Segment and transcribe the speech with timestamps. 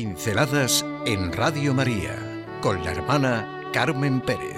[0.00, 2.16] Pinceladas en Radio María
[2.62, 4.56] con la hermana Carmen Pérez.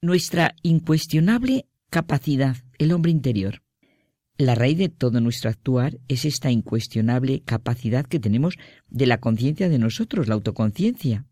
[0.00, 3.60] Nuestra incuestionable capacidad, el hombre interior.
[4.38, 8.54] La raíz de todo nuestro actuar es esta incuestionable capacidad que tenemos
[8.88, 11.26] de la conciencia de nosotros, la autoconciencia.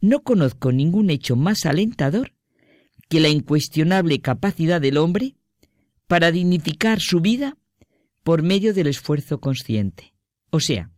[0.00, 2.32] No conozco ningún hecho más alentador
[3.10, 5.36] que la incuestionable capacidad del hombre
[6.06, 7.58] para dignificar su vida
[8.22, 10.14] por medio del esfuerzo consciente.
[10.48, 10.90] O sea,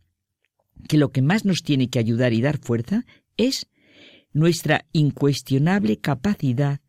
[0.87, 3.05] que lo que más nos tiene que ayudar y dar fuerza
[3.35, 3.67] es
[4.31, 6.79] nuestra incuestionable capacidad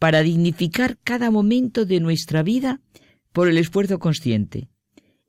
[0.00, 2.80] para dignificar cada momento de nuestra vida
[3.32, 4.68] por el esfuerzo consciente.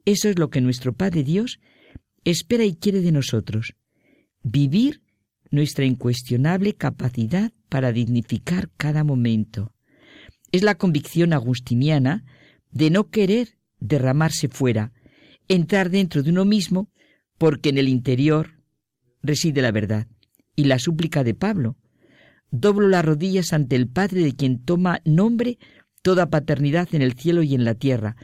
[0.05, 1.59] Eso es lo que nuestro Padre Dios
[2.25, 3.75] espera y quiere de nosotros.
[4.43, 5.01] Vivir
[5.49, 9.73] nuestra incuestionable capacidad para dignificar cada momento.
[10.51, 12.25] Es la convicción agustiniana
[12.71, 14.91] de no querer derramarse fuera,
[15.47, 16.89] entrar dentro de uno mismo,
[17.37, 18.63] porque en el interior
[19.21, 20.07] reside la verdad.
[20.55, 21.77] Y la súplica de Pablo.
[22.51, 25.57] Doblo las rodillas ante el Padre de quien toma nombre
[26.03, 28.15] toda paternidad en el cielo y en la tierra,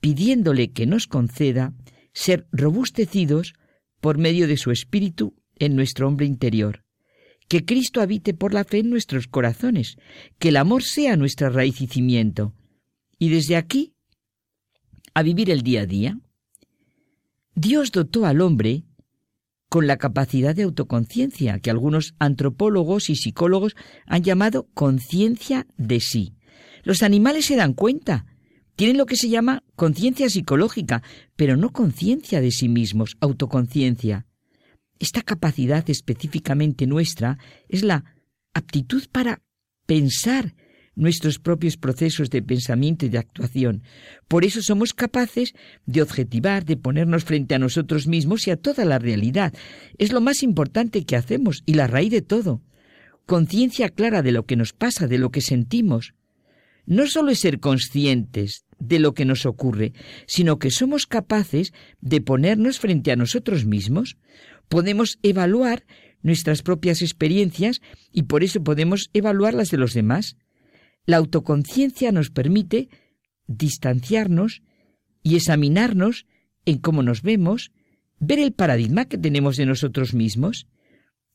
[0.00, 1.74] pidiéndole que nos conceda
[2.14, 3.52] ser robustecidos
[4.00, 6.84] por medio de su Espíritu en nuestro hombre interior.
[7.48, 9.96] Que Cristo habite por la fe en nuestros corazones,
[10.38, 12.54] que el amor sea nuestra raíz y cimiento.
[13.18, 13.94] Y desde aquí,
[15.12, 16.18] a vivir el día a día.
[17.54, 18.84] Dios dotó al hombre
[19.68, 23.74] con la capacidad de autoconciencia, que algunos antropólogos y psicólogos
[24.06, 26.34] han llamado conciencia de sí.
[26.84, 28.26] Los animales se dan cuenta.
[28.76, 31.02] Tienen lo que se llama conciencia psicológica,
[31.36, 34.26] pero no conciencia de sí mismos, autoconciencia.
[34.98, 37.38] Esta capacidad específicamente nuestra
[37.68, 38.04] es la
[38.52, 39.42] aptitud para
[39.86, 40.54] pensar
[40.96, 43.82] nuestros propios procesos de pensamiento y de actuación.
[44.28, 45.54] Por eso somos capaces
[45.86, 49.52] de objetivar, de ponernos frente a nosotros mismos y a toda la realidad.
[49.98, 52.62] Es lo más importante que hacemos y la raíz de todo.
[53.26, 56.14] Conciencia clara de lo que nos pasa, de lo que sentimos
[56.86, 59.92] no solo es ser conscientes de lo que nos ocurre,
[60.26, 64.16] sino que somos capaces de ponernos frente a nosotros mismos,
[64.68, 65.84] podemos evaluar
[66.22, 67.80] nuestras propias experiencias
[68.10, 70.36] y por eso podemos evaluar las de los demás.
[71.06, 72.88] La autoconciencia nos permite
[73.46, 74.62] distanciarnos
[75.22, 76.26] y examinarnos
[76.64, 77.72] en cómo nos vemos,
[78.18, 80.66] ver el paradigma que tenemos de nosotros mismos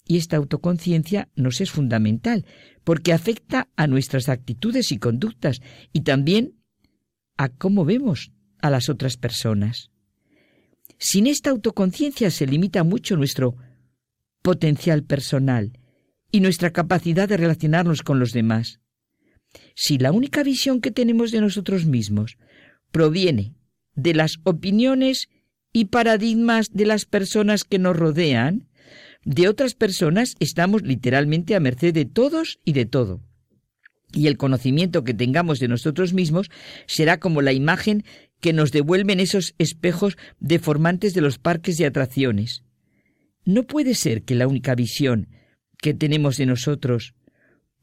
[0.10, 2.44] y esta autoconciencia nos es fundamental,
[2.84, 5.62] porque afecta a nuestras actitudes y conductas
[5.94, 6.56] y también
[7.38, 9.92] a cómo vemos a las otras personas.
[10.98, 13.56] Sin esta autoconciencia se limita mucho nuestro
[14.42, 15.78] potencial personal
[16.32, 18.80] y nuestra capacidad de relacionarnos con los demás.
[19.76, 22.40] Si la única visión que tenemos de nosotros mismos
[22.92, 23.54] proviene
[23.94, 25.30] de las opiniones
[25.72, 28.69] y paradigmas de las personas que nos rodean,
[29.26, 33.22] de otras personas estamos literalmente a merced de todos y de todo.
[34.12, 36.50] Y el conocimiento que tengamos de nosotros mismos
[36.88, 38.04] será como la imagen
[38.40, 42.64] que nos devuelven esos espejos deformantes de los parques de atracciones.
[43.46, 45.28] No puede ser que la única visión
[45.78, 47.14] que tenemos de nosotros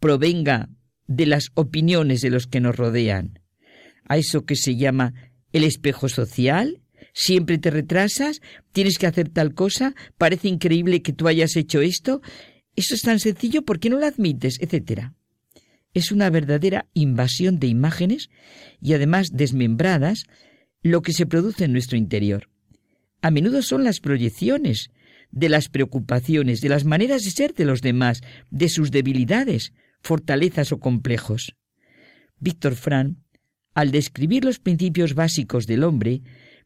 [0.01, 0.69] provenga
[1.07, 3.41] de las opiniones de los que nos rodean.
[4.09, 5.15] A eso que se llama
[5.53, 6.81] el espejo social,
[7.17, 12.21] siempre te retrasas, tienes que hacer tal cosa, parece increíble que tú hayas hecho esto,
[12.77, 14.59] eso es tan sencillo, ¿por qué no lo admites?
[14.61, 15.15] etcétera.
[15.95, 18.29] Es una verdadera invasión de imágenes
[18.83, 20.25] y además desmembradas
[20.83, 22.51] lo que se produce en nuestro interior.
[23.23, 24.91] A menudo son las proyecciones
[25.31, 29.73] de las preocupaciones, de las maneras de ser de los demás, de sus debilidades,
[30.03, 31.57] fortalezas o complejos.
[32.39, 33.25] Víctor Fran,
[33.73, 36.21] al describir los principios básicos del hombre,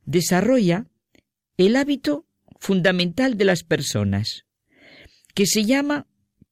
[0.04, 0.86] desarrolla
[1.56, 2.26] el hábito
[2.58, 4.44] fundamental de las personas,
[5.34, 6.06] que se llama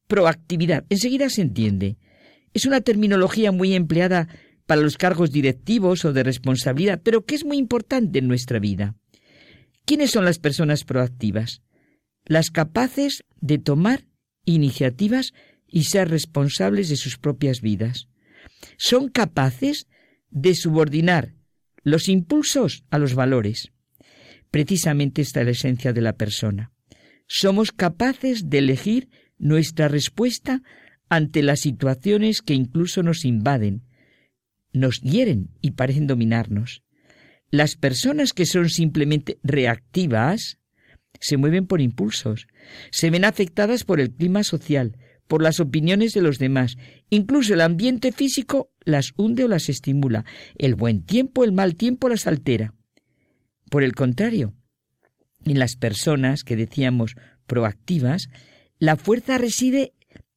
[0.07, 0.85] proactividad.
[0.89, 1.99] Enseguida se entiende.
[2.55, 4.29] Es una terminología muy empleada
[4.67, 8.97] para los cargos directivos o de responsabilidad, pero que es muy importante en nuestra vida.
[9.85, 11.63] ¿Quiénes son las personas proactivas?
[12.25, 14.07] Las capaces de tomar
[14.45, 15.33] iniciativas
[15.67, 18.09] y ser responsables de sus propias vidas.
[18.77, 19.87] Son capaces
[20.31, 21.35] de subordinar
[21.83, 23.73] los impulsos a los valores.
[24.51, 26.73] Precisamente esta es la esencia de la persona.
[27.27, 29.09] Somos capaces de elegir
[29.39, 30.63] nuestra respuesta
[31.09, 33.83] ante las situaciones que incluso nos invaden,
[34.73, 36.83] nos hieren y parecen dominarnos.
[37.51, 40.59] Las personas que son simplemente reactivas
[41.21, 42.47] se mueven por impulsos,
[42.91, 44.97] se ven afectadas por el clima social,
[45.29, 46.77] por las opiniones de los demás.
[47.11, 50.25] Incluso el ambiente físico las hunde o las estimula.
[50.57, 52.75] El buen tiempo, el mal tiempo las altera.
[53.71, 54.55] Por el contrario,
[55.45, 57.15] en las personas que decíamos
[57.47, 58.29] proactivas,
[58.79, 59.93] la fuerza reside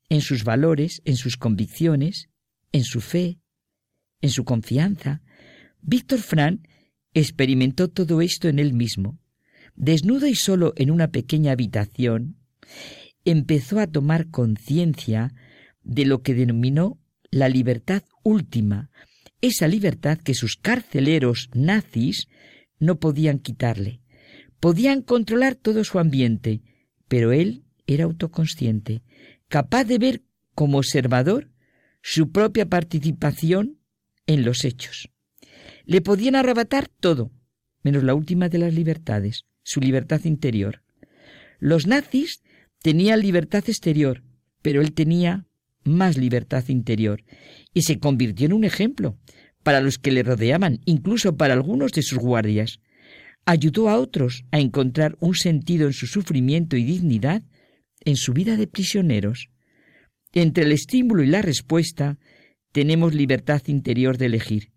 [0.10, 2.30] en sus valores, en sus convicciones,
[2.72, 3.40] en su fe,
[4.22, 5.22] en su confianza.
[5.82, 6.68] Víctor Fran
[7.14, 9.20] experimentó todo esto en él mismo.
[9.76, 12.36] Desnudo y solo en una pequeña habitación,
[13.26, 15.34] empezó a tomar conciencia
[15.84, 18.90] de lo que denominó la libertad última,
[19.42, 22.28] esa libertad que sus carceleros nazis
[22.80, 24.02] no podían quitarle.
[24.60, 26.62] Podían controlar todo su ambiente,
[27.08, 29.02] pero él era autoconsciente,
[29.48, 30.24] capaz de ver
[30.54, 31.50] como observador
[32.02, 33.80] su propia participación
[34.28, 35.10] en los hechos.
[35.86, 37.32] Le podían arrebatar todo,
[37.84, 40.84] menos la última de las libertades, su libertad interior.
[41.60, 42.42] Los nazis
[42.82, 44.24] Tenía libertad exterior,
[44.64, 45.46] pero él tenía
[45.84, 47.24] más libertad interior
[47.74, 49.18] y se convirtió en un ejemplo
[49.62, 52.80] para los que le rodeaban, incluso para algunos de sus guardias.
[53.46, 57.44] Ayudó a otros a encontrar un sentido en su sufrimiento y dignidad
[58.04, 59.50] en su vida de prisioneros.
[60.34, 62.18] Entre el estímulo y la respuesta
[62.72, 64.72] tenemos libertad interior de elegir.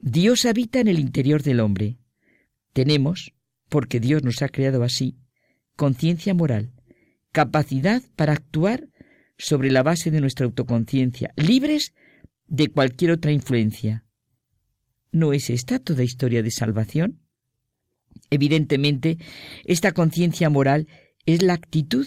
[0.00, 1.98] Dios habita en el interior del hombre.
[2.72, 3.32] Tenemos,
[3.68, 5.18] porque Dios nos ha creado así,
[5.76, 6.72] conciencia moral
[7.32, 8.88] capacidad para actuar
[9.36, 11.94] sobre la base de nuestra autoconciencia, libres
[12.46, 14.04] de cualquier otra influencia.
[15.12, 17.20] ¿No es esta toda historia de salvación?
[18.30, 19.18] Evidentemente,
[19.64, 20.88] esta conciencia moral
[21.24, 22.06] es la actitud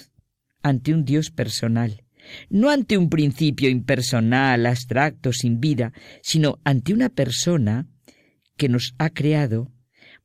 [0.61, 2.03] ante un Dios personal,
[2.49, 7.87] no ante un principio impersonal, abstracto, sin vida, sino ante una persona
[8.57, 9.71] que nos ha creado,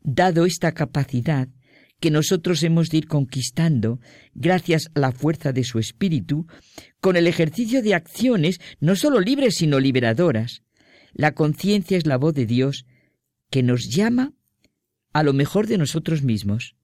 [0.02, 1.48] dado esta capacidad
[2.06, 3.98] que nosotros hemos de ir conquistando
[4.32, 6.46] gracias a la fuerza de su espíritu,
[7.00, 10.62] con el ejercicio de acciones no sólo libres sino liberadoras.
[11.14, 12.86] La conciencia es la voz de Dios
[13.50, 14.34] que nos llama
[15.12, 16.76] a lo mejor de nosotros mismos.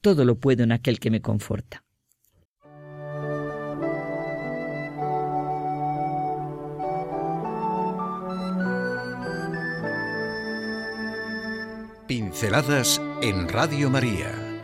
[0.00, 1.82] Todo lo puedo en aquel que me conforta.
[12.06, 14.43] Pinceladas en Radio María